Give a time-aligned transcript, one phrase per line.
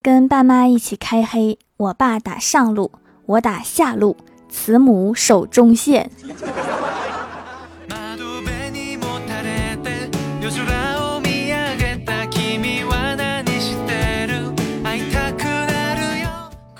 [0.00, 2.92] 跟爸妈一起开黑，我爸打上路，
[3.26, 4.16] 我打下路，
[4.48, 6.08] 慈母手中线。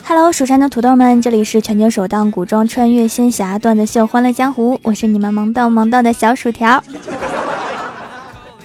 [0.05, 6.81] Hello，蜀山的土豆们，这里是全球首档古装穿越仙侠段子秀《欢乐江湖》，我是你们萌逗萌逗的小薯条。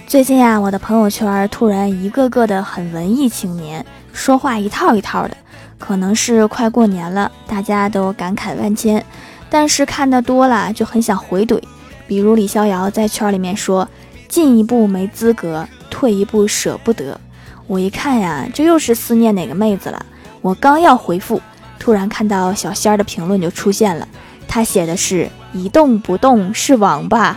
[0.06, 3.84] 最近呀，我的朋友圈突然一个个的很文艺青年。
[4.14, 5.36] 说话一套一套的，
[5.78, 9.04] 可能是快过年了，大家都感慨万千。
[9.50, 11.60] 但是看得多了就很想回怼，
[12.06, 13.86] 比如李逍遥在圈里面说
[14.26, 17.20] ：“进一步没资格，退一步舍不得。”
[17.66, 20.06] 我一看呀，这又是思念哪个妹子了？
[20.40, 21.40] 我刚要回复，
[21.78, 24.08] 突然看到小仙儿的评论就出现了，
[24.46, 27.36] 他写的是：“一动不动是王八。”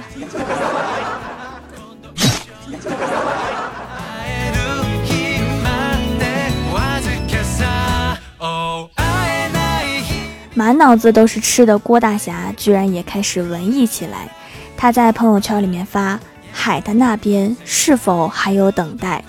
[10.57, 14.27] 满脑子都是吃的郭大侠居然也开始文艺起来，
[14.75, 16.19] 他在朋友圈里面发
[16.51, 19.23] ：“海的那边是否还有等待？”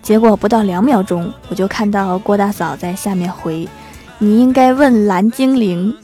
[0.00, 3.68] 结果不到两秒钟，我就看到郭大嫂在下面回
[4.16, 5.94] ：“你应该问蓝精灵。”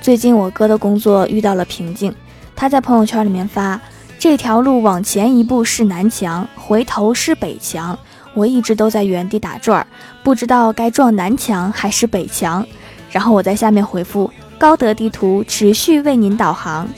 [0.00, 2.14] 最近我哥的工作遇到了瓶颈，
[2.54, 3.80] 他在朋友圈里面发。
[4.24, 7.98] 这条路往前一步是南墙，回头是北墙。
[8.32, 9.86] 我一直都在原地打转儿，
[10.22, 12.66] 不知道该撞南墙还是北墙。
[13.10, 16.88] 然后我在下面回复：高德地图持续为您导航。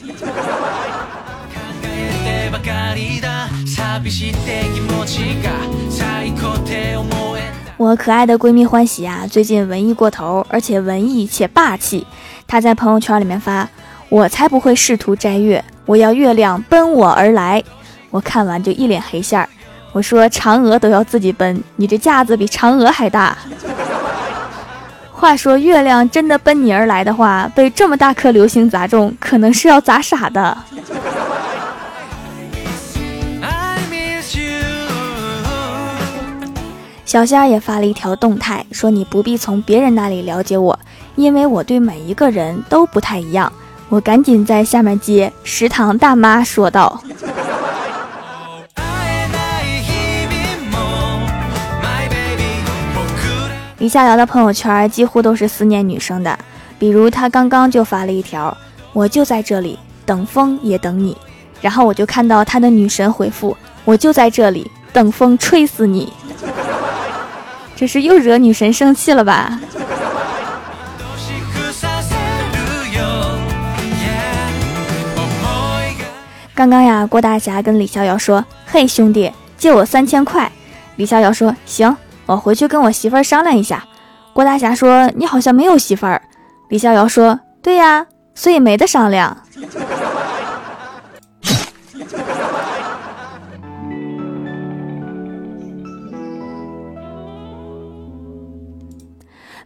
[7.77, 12.07] 我可爱的闺蜜欢喜啊，最近文艺过头，而且文艺且霸气。
[12.47, 13.69] 她在朋友圈里面发：
[14.09, 15.65] 我才不会试图摘月。
[15.85, 17.63] 我要月亮奔我而来，
[18.11, 19.49] 我看完就一脸黑线儿。
[19.93, 23.37] 我说嫦娥都要自己奔，你这架子比嫦娥还大。
[25.13, 30.57] 话说月亮真的奔你而来的话，被这么大颗流星砸中，可能是要砸傻的。
[37.07, 40.79] 小仙儿也发了一条动态，说你不必从别人那里了解我，
[41.15, 43.51] 因为我对每一个人都不太一样。
[43.89, 47.01] 我赶紧在下面接，食堂大妈说道。
[53.79, 56.37] 李逍遥的朋友圈几乎都是思念女生的，
[56.79, 58.57] 比如他刚刚就发了一条
[58.93, 61.17] ：“我就在这里，等风也等你。”
[61.63, 66.13] 然后我就看到他的女神回复：“我就在这里，等风吹死你。”
[67.77, 69.61] 这是又惹女神生气了吧？
[76.57, 80.51] 刚刚呀，郭大侠跟李逍遥说：“嘿，兄弟，借我三千块。”
[80.97, 81.95] 李逍遥说：“行，
[82.25, 83.85] 我回去跟我媳妇儿商量一下。”
[84.33, 86.23] 郭大侠说：“你好像没有媳妇儿。”
[86.71, 89.37] 李逍遥说：“对呀，所以没得商量。”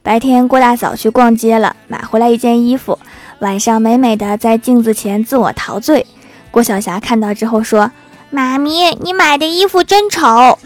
[0.02, 2.98] 白天郭大嫂去逛街了，买回来一件衣服，
[3.38, 6.04] 晚上美美的在镜子前自我陶醉。
[6.50, 7.90] 郭晓霞看到之后说
[8.30, 10.58] ：“妈咪，你买的衣服真丑。”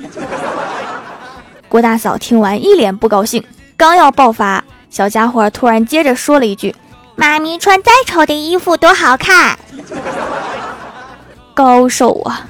[1.68, 3.44] 郭大嫂听完一脸不高兴，
[3.76, 6.74] 刚要爆发，小家伙突然接着说了一句
[7.16, 9.58] ：“妈咪穿再丑的衣服都好看。
[11.52, 12.46] ”高手啊！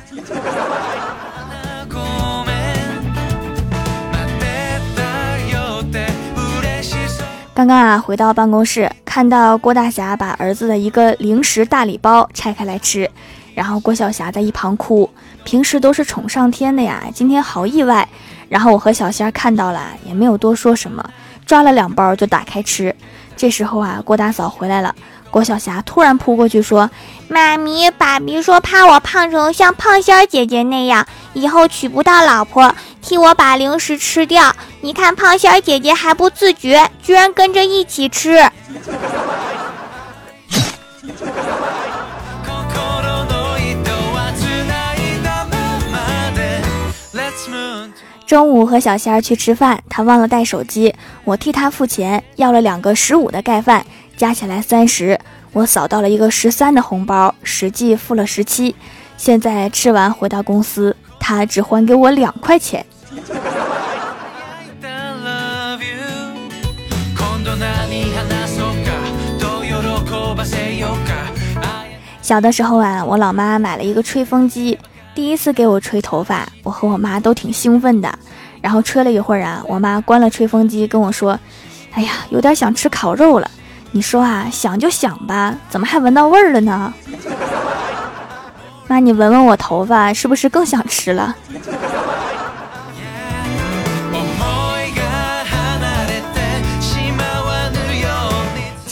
[7.55, 13.09] 刚刚啊，回到办公室，看到郭大侠把儿子的一个零食大礼包拆开来吃，
[13.55, 15.09] 然后郭晓霞在一旁哭。
[15.45, 18.09] 平时都是宠上天的呀，今天好意外。
[18.49, 21.05] 然后我和小仙儿看到了，也没有多说什么，
[21.47, 22.93] 抓了两包就打开吃。
[23.37, 24.93] 这时候啊，郭大嫂回来了，
[25.31, 26.91] 郭晓霞突然扑过去说
[27.29, 32.75] ：“妈咪，爸比说怕我胖成像胖仙儿姐姐那样，以后娶不到老婆。”
[33.05, 34.51] 替我把零食吃掉！
[34.81, 38.43] 你看胖仙儿姐姐还不自觉，居然跟着一起吃。
[48.27, 53.85] 中午和小仙儿去吃饭，他忘了带手机，我替他付钱，要了两个十五的盖饭，
[54.17, 55.21] 加起来三十，
[55.53, 58.75] 我扫到了一个十三的红包，实际付了十七。
[59.19, 62.85] 现在吃完回到公司，他只还给我两块钱。
[72.21, 74.79] 小的时候啊，我老妈买了一个吹风机，
[75.15, 78.19] 第一次给我吹头发，我和我妈都挺兴奋的。
[78.63, 81.39] 然后吹了一会儿啊，我妈关了吹风机，跟我说
[81.93, 83.51] ：“哎呀，有点想吃烤肉了。”
[83.93, 86.95] 你说啊，想就想吧，怎么还闻到味儿了呢？
[88.89, 91.37] 妈，你闻闻我头发，是不是更想吃了？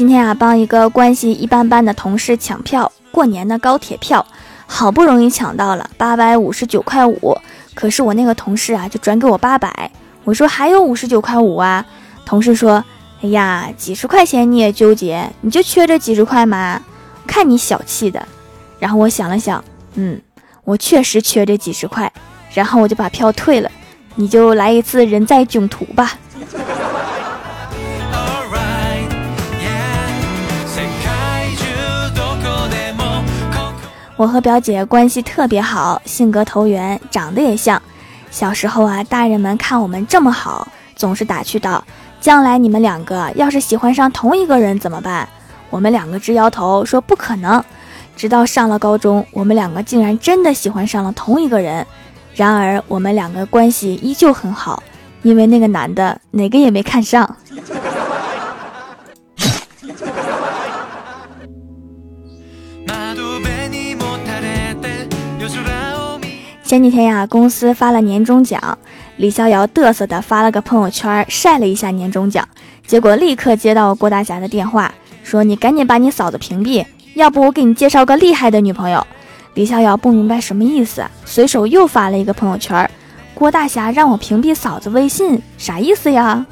[0.02, 4.26] 今天啊，帮一个关系一般般的同事抢票，过年的高铁票，
[4.66, 7.38] 好不容易抢到了八百五十九块五，
[7.72, 9.88] 可是我那个同事啊，就转给我八百。
[10.24, 11.86] 我说还有五十九块五啊，
[12.26, 12.82] 同事说。
[13.22, 16.82] 哎呀，几十块钱你也纠结，你就缺这几十块吗？
[17.24, 18.26] 看你小气的。
[18.80, 19.64] 然后我想了想，
[19.94, 20.20] 嗯，
[20.64, 22.12] 我确实缺这几十块，
[22.52, 23.70] 然后我就把票退了。
[24.16, 26.14] 你就来一次人在囧途吧。
[34.16, 37.80] 我和表姐关系特别好，性格投缘，长得也像。
[38.30, 41.82] 小时候啊，大人们看我们这么好，总是打趣道。
[42.20, 45.28] 将来你们两个要是喜欢上同一个人怎么办？
[45.70, 47.62] 我们两个直摇头说不可能。
[48.14, 51.84] 直到上了高中，我们两个竟然真的喜欢上了同一个人。
[52.34, 54.82] 然而我们两个关系依旧很好，
[55.22, 57.36] 因为那个男的哪个也没看上。
[66.72, 68.78] 前几天呀，公司发了年终奖。
[69.18, 72.48] 李逍遥嘚瑟的发了个朋友圈，晒了一下年终奖，
[72.86, 74.90] 结果立刻接到郭大侠的电话，
[75.22, 76.82] 说：“你赶紧把你嫂子屏蔽，
[77.12, 79.06] 要不我给你介绍个厉害的女朋友。”
[79.52, 82.90] 李逍遥不明白什么意思，随手又发了一个朋友圈
[83.36, 86.46] ：“郭大侠让我屏蔽嫂子微信，啥意思呀？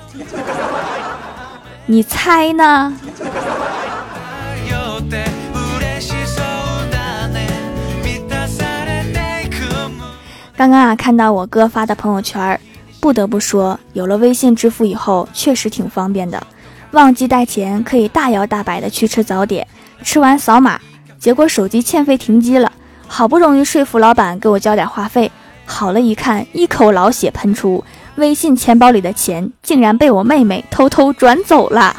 [1.86, 2.94] 你猜呢？”
[10.60, 12.60] 刚刚啊，看到我哥发的朋友圈，
[13.00, 16.38] 不得不说，有了微信支付以后，确实挺方便的。
[16.90, 19.66] 忘记带钱，可以大摇大摆的去吃早点，
[20.02, 20.78] 吃完扫码，
[21.18, 22.70] 结果手机欠费停机了。
[23.08, 25.32] 好不容易说服老板给我交点话费，
[25.64, 27.82] 好了一看，一口老血喷出，
[28.16, 31.96] 微信钱包里的钱竟然被我妹妹偷偷转走了。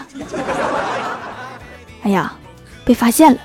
[2.06, 2.31] 哎呀，
[2.86, 3.40] 被发现了。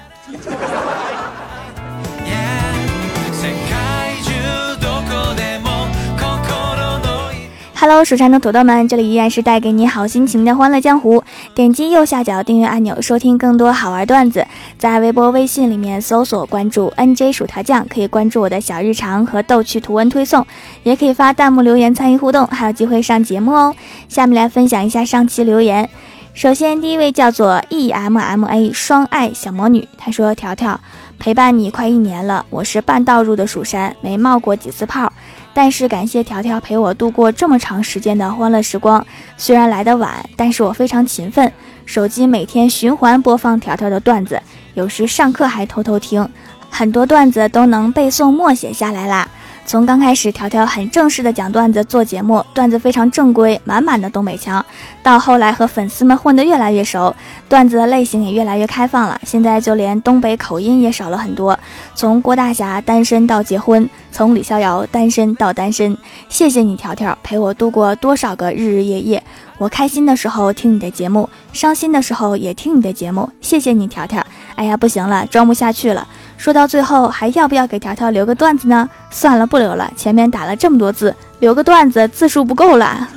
[7.89, 11.23] Hello，蜀山的土豆们，这里依然是带给你好心情的欢乐江湖。
[11.55, 14.45] 点击右下角订阅按钮，收听更多好玩段子。
[14.77, 20.45] 在微博、微信里面搜索关注 NJ 薯条酱，可以关注我的小日常和逗趣图文推送，
[20.83, 23.73] 也可以发弹幕留言参与互动，还有机会上节目哦。
[24.09, 25.89] 下面来分享一下上期留言。
[26.37, 30.79] 首先，第一位叫做 EMMA 双爱小魔女，她说：“条条
[31.19, 35.11] 陪伴你快一年了，我是半道入的蜀山，没冒过几次泡。”
[35.55, 39.05] 但是感谢条条陪我度过这么长时间的欢乐时光，
[39.39, 41.51] 虽然来的晚，但是我非常勤奋，
[41.87, 44.39] 手机每天循环播放条条的段子，
[44.75, 46.29] 有时上课还偷偷听，
[46.69, 49.27] 很多段子都能背诵默写下来啦。
[49.67, 54.65] 从刚开始，条条很正式的讲段子、做节目，段子非常正规，满满的东北腔。
[55.03, 57.15] 到后来和粉丝们混得越来越熟，
[57.49, 59.21] 段子的类型也越来越开放了。
[59.25, 61.59] 现在就连东北口音也少了很多。
[61.97, 65.99] 从郭大侠单身到结婚，从李逍遥单身到单身。
[66.29, 69.21] 谢谢你，条条陪我度过多少个日日夜夜。
[69.59, 73.29] 我开心的时候听你的节目，伤心的时候也听你的节目。
[73.41, 74.25] 谢谢你，条条。
[74.55, 76.07] 哎呀，不行了，装不下去了。
[76.37, 78.89] 说到最后，还要不要给条条留个段子呢？
[79.11, 79.91] 算了，不留了。
[79.97, 83.09] 前面打了这么多字，留个段子字数不够了。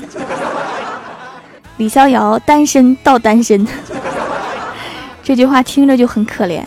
[1.77, 3.65] 李逍遥单身到单身，
[5.23, 6.63] 这句话听着就很可怜。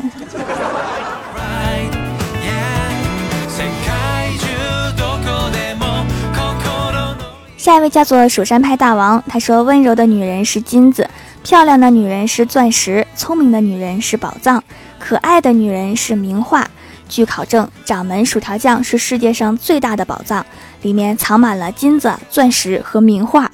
[7.56, 11.08] 下一位叫做蜀山派大王，他说：“温柔的女人是金子，
[11.44, 14.62] 漂亮的女人是钻石，聪明的女人是宝藏。”
[15.04, 16.70] 可爱的女人是名画。
[17.08, 20.46] 据考证，掌门薯条酱是世界上最大的宝藏，
[20.82, 23.50] 里面藏满了金子、钻石和名画。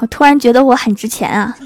[0.00, 1.56] 我突然觉得我很值钱啊！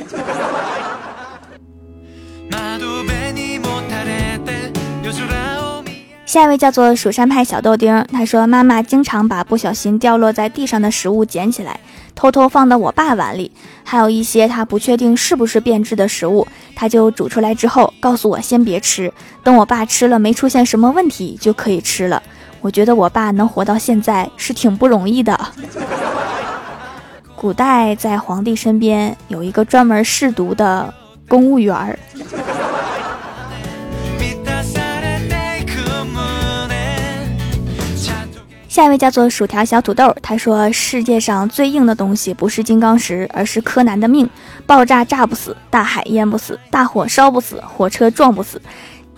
[6.37, 11.81] 下一位叫做蜀山派小豆丁，他说：“妈妈经常把不小心掉落在地上的食物捡起来，
[12.15, 13.51] 偷偷放到我爸碗里。
[13.83, 19.11] 还有一些他不确定是不是变质的食物，他就煮出来之后告诉我先别吃，
[19.43, 22.23] 等我爸吃了没出现什么问题就可以吃了。
[22.61, 25.41] 我觉得我爸能活到现在是挺不容易的。
[27.35, 30.93] 古代在皇帝身边有一个专门试毒的
[31.27, 31.99] 公务员儿。”
[38.77, 44.29] 下一位叫做薯条小土豆，他说：“世界上最硬的东西不是金刚石，而是柯南的命。
[44.67, 48.61] 爆炸炸不死，大海淹不死，大火烧不死，火车撞不死，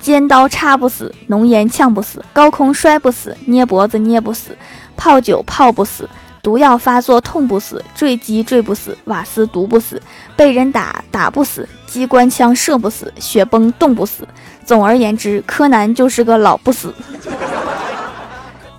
[0.00, 4.56] 尖刀插不死，浓烟呛不死，高空摔不死，捏脖子捏不死，
[4.96, 6.08] 泡酒泡不死，
[6.40, 10.00] 毒药发作痛不死，坠机坠不死，瓦斯毒不死，
[10.36, 14.22] 被人打打不死，机关枪射不死，雪崩冻不死。
[14.64, 16.94] 总而言之，柯南就是个老不死。”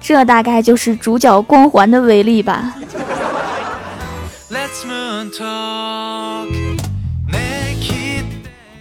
[0.10, 2.74] 这大概就是主角光环的威力吧。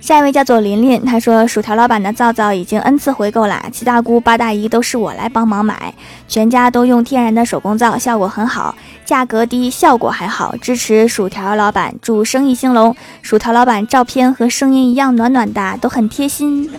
[0.00, 5.92] 下一位叫做琳琳，她说薯条老板的皂皂已经 N 次回购了，七大姑八大姨都是我来帮忙买，
[6.26, 12.97] 全家都用天然的手工皂，效果很好，价格低，效果还好，支持薯条老板，祝生意兴隆。
[13.20, 16.70] 薯条老板照片和声音一样暖暖的，都很贴心。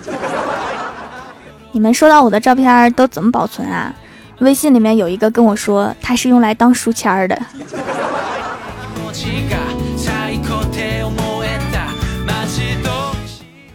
[1.71, 3.93] 你们收到我的照片都怎么保存啊？
[4.39, 7.39] 微信里面有一个跟我说，他是用来当书签的。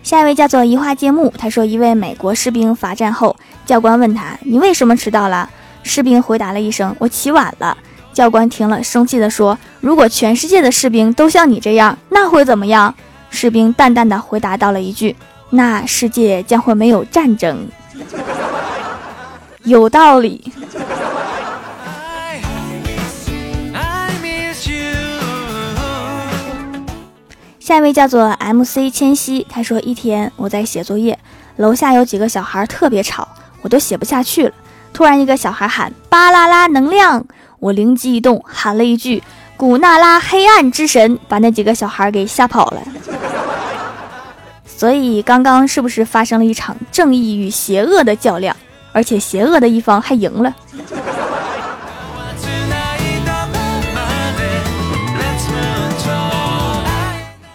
[0.03, 5.49] 下一位叫做移花接木，他说一位美国士兵罚站后，教官问他你为什么迟到了？
[5.83, 7.77] 士兵回答了一声我起晚了。
[8.13, 12.95] 教官听了生气的说如果全世界的士兵都像你这样，那会怎么样？
[13.29, 15.17] 士兵淡淡的回答到了一句
[15.51, 17.67] 那世界将会没有战争。
[19.65, 20.53] 有道理。
[27.59, 31.19] 下一位叫做 MC 千玺，他说一天我在写作业，
[31.57, 33.27] 楼下有几个小孩特别吵，
[33.63, 34.53] 我都写不下去了。
[34.93, 37.25] 突然一个小孩喊“巴啦啦能量”，
[37.59, 39.23] 我灵机一动喊了一句
[39.57, 42.83] “古娜拉黑暗之神”，把那几个小孩给吓跑了。
[44.67, 48.55] 所以刚刚是不是发生了一场正义与邪恶的较量？
[48.95, 50.55] 而且邪恶的一方还赢了。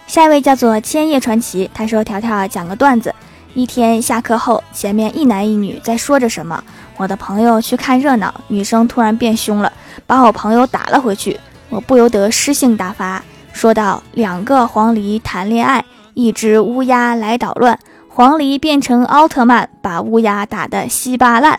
[0.05, 3.13] 下一位叫做千叶传奇，他说：“条条讲个段子。
[3.53, 6.62] 一天下课后，前面一男一女在说着什么，
[6.98, 9.72] 我的朋友去看热闹，女生突然变凶了，
[10.05, 11.39] 把我朋友打了回去。
[11.69, 17.79] 我不由得诗性大发，说道：两个黄鹂谈恋爱，一只乌鸦来捣乱。”
[18.19, 21.57] 黄鹂变成奥特曼，把乌鸦打得稀巴烂。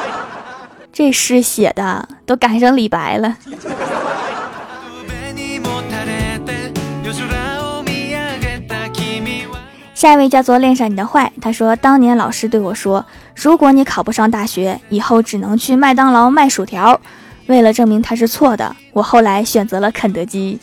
[0.92, 3.34] 这诗写的都赶上李白了。
[9.94, 17.00] 下一位叫做恋上你的坏，他说当年老师对我说，如果你考不上大学，以后只能去麦当劳卖薯条。
[17.46, 20.58] 为了证明他是错的，我后来选择了肯德基。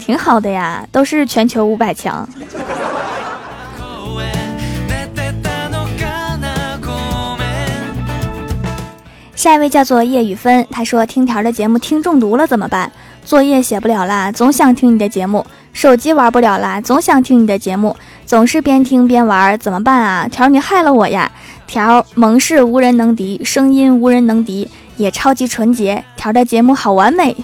[0.00, 2.28] 挺好的呀，都是全球五百强。
[9.40, 12.92] 下一位叫做叶雨芬，他说听条的节目听中毒了怎么办？
[13.24, 15.42] 作业写不了啦，总想听你的节目；
[15.72, 17.96] 手机玩不了啦，总想听你的节目。
[18.26, 20.28] 总是边听边玩，怎么办啊？
[20.28, 21.32] 条你害了我呀！
[21.66, 24.68] 条萌是无人能敌，声音无人能敌，
[24.98, 26.04] 也超级纯洁。
[26.18, 27.34] 条的节目好完美。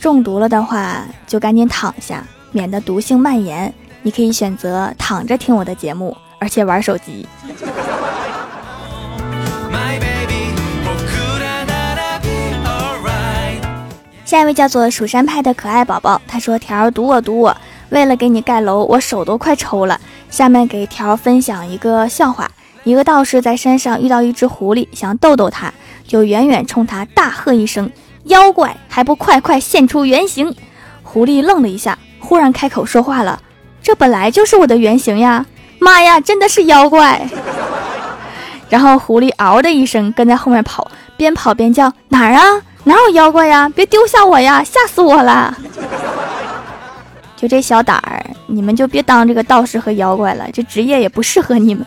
[0.00, 3.70] 中毒了的话，就赶紧躺下，免得毒性蔓延。
[4.00, 7.26] 你可以选择躺着听我的节目，而且玩手机。
[14.28, 17.56] 下一位叫做蜀山派的可爱宝宝，他说：“条儿堵我堵我，
[17.88, 22.46] 为了给你盖楼，我手都快抽了。”下面给条儿分享一个笑话：
[22.84, 25.72] 一个道士在山上遇到一只狐狸，想逗逗他，
[26.06, 27.90] 就远远冲他大喝一声
[28.24, 30.54] ：“妖怪，还不快快现出原形！”
[31.02, 33.40] 狐狸愣了一下，忽然开口说话了
[33.82, 35.46] ：“这本来就是我的原形呀！
[35.78, 37.26] 妈呀，真的是妖怪！”
[38.68, 42.42] 然后狐狸嗷的一声跟在后面跑，边跑边叫：“哪儿啊？”
[42.88, 43.68] 哪有妖怪呀！
[43.68, 44.64] 别丢下我呀！
[44.64, 45.54] 吓死我了！
[47.36, 51.84] 就这小胆儿，你们就别当这个道士和妖怪了，这职业也不适合你们。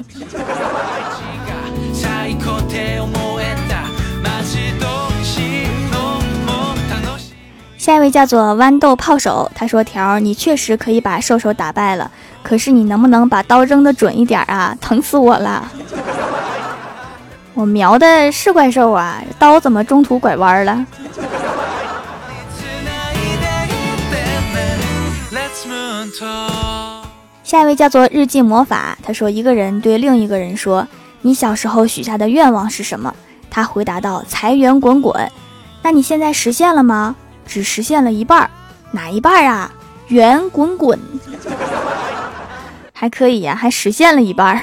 [7.80, 12.12] 下一位叫做豌豆炮手，他说：“条，你确实可以把兽兽打败了，
[12.44, 14.78] 可是你能不能把刀扔的准一点啊？
[14.80, 15.68] 疼死我了！”
[17.54, 20.86] 我瞄的是怪兽啊，刀怎么中途拐弯了？
[27.44, 30.88] 下一位叫做日记魔法，他说一个人对另一个人说
[31.22, 33.14] ：“你小时候许下的愿望是什么？”
[33.52, 35.30] 他回答道：“财源滚滚。”
[35.84, 37.16] 那你现在实现了吗？
[37.46, 38.50] 只实现了一半儿，
[38.92, 39.70] 哪一半啊？
[40.08, 40.98] 圆滚滚，
[42.94, 44.62] 还可以呀，还实现了一半儿。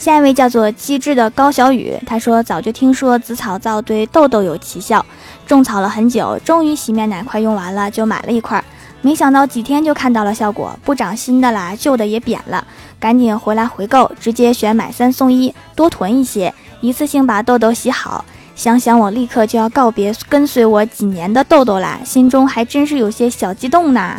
[0.00, 5.04] 下一位叫做机智的高小雨，他说早就听说紫草皂对痘痘有奇效，
[5.46, 8.64] 种草了很久，终于洗面奶快用完了，就买了一块，
[9.02, 12.66] 没想到几天就看到了效果，不长新的啦，旧的也扁了，
[12.98, 18.24] 赶紧回来回购，直接选买三送一，多囤一些，一次性把痘痘洗好。
[18.56, 24.16] 想想我立刻就要告别跟随我几年的痘痘啦，心中还真是有些小激动呢。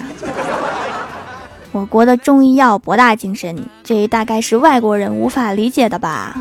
[1.74, 6.36] 我国的中医药博大精深，这大概是外国人无法理解的吧。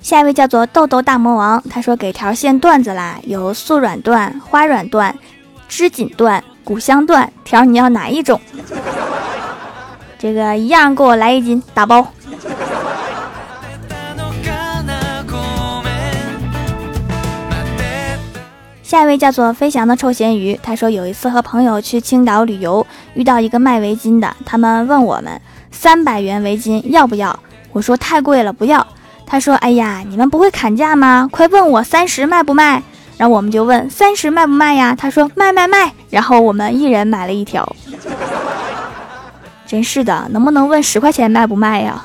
[0.00, 5.16] 下一位叫做豆豆大魔王，他说给条线段子啦，有素软段、花软段、
[5.68, 8.40] 织锦段、古香段，条你要哪一种？
[10.18, 12.06] 这个一样，给我来一斤打包。
[18.90, 27.38] 下一位叫做飞翔的臭咸鱼，他说有一次和朋友去青岛旅游，遇到一个卖围巾的，他们问我们三百元围巾要不要？
[27.70, 28.84] 我说太贵了，不要。
[29.24, 31.28] 他说哎呀，你们不会砍价吗？
[31.30, 32.82] 快问我三十卖不卖？
[33.16, 34.92] 然后我们就问三十卖不卖呀？
[34.98, 35.92] 他说卖卖卖。
[36.10, 37.76] 然后我们一人买了一条。
[39.68, 42.04] 真是的，能不能问十块钱卖不卖呀？